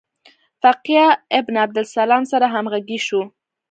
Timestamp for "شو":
3.07-3.21